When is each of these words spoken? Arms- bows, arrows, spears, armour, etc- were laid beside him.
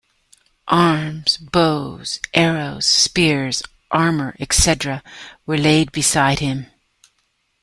Arms- 0.67 1.37
bows, 1.53 2.19
arrows, 2.33 2.87
spears, 2.87 3.61
armour, 3.91 4.35
etc- 4.39 5.03
were 5.45 5.59
laid 5.59 5.91
beside 5.91 6.39
him. 6.39 6.71